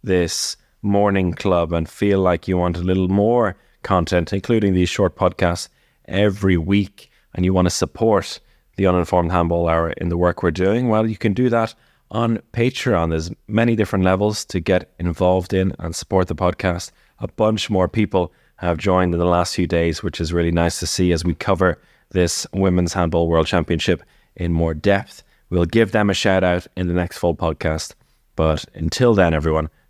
this 0.02 0.56
morning 0.82 1.32
club 1.32 1.72
and 1.72 1.88
feel 1.88 2.20
like 2.20 2.48
you 2.48 2.56
want 2.56 2.76
a 2.76 2.82
little 2.82 3.08
more 3.08 3.56
content, 3.82 4.32
including 4.32 4.74
these 4.74 4.88
short 4.88 5.16
podcasts 5.16 5.68
every 6.06 6.56
week, 6.56 7.10
and 7.34 7.44
you 7.44 7.52
want 7.52 7.66
to 7.66 7.70
support 7.70 8.40
the 8.76 8.86
Uninformed 8.86 9.32
Handball 9.32 9.68
Hour 9.68 9.90
in 9.90 10.08
the 10.08 10.16
work 10.16 10.42
we're 10.42 10.50
doing? 10.50 10.88
Well, 10.88 11.06
you 11.06 11.16
can 11.16 11.34
do 11.34 11.50
that 11.50 11.74
on 12.10 12.38
Patreon. 12.52 13.10
There's 13.10 13.30
many 13.46 13.76
different 13.76 14.04
levels 14.04 14.44
to 14.46 14.60
get 14.60 14.90
involved 14.98 15.52
in 15.52 15.74
and 15.78 15.94
support 15.94 16.28
the 16.28 16.34
podcast. 16.34 16.90
A 17.18 17.28
bunch 17.28 17.68
more 17.68 17.88
people 17.88 18.32
have 18.56 18.78
joined 18.78 19.12
in 19.12 19.20
the 19.20 19.26
last 19.26 19.54
few 19.54 19.66
days, 19.66 20.02
which 20.02 20.20
is 20.20 20.32
really 20.32 20.50
nice 20.50 20.80
to 20.80 20.86
see 20.86 21.12
as 21.12 21.24
we 21.24 21.34
cover 21.34 21.80
this 22.10 22.46
Women's 22.52 22.92
Handball 22.92 23.28
World 23.28 23.46
Championship 23.46 24.02
in 24.36 24.52
more 24.52 24.74
depth. 24.74 25.22
We'll 25.50 25.64
give 25.64 25.92
them 25.92 26.08
a 26.08 26.14
shout 26.14 26.44
out 26.44 26.66
in 26.76 26.88
the 26.88 26.94
next 26.94 27.18
full 27.18 27.36
podcast. 27.36 27.94
But 28.36 28.64
until 28.74 29.14
then, 29.14 29.34
everyone, 29.34 29.68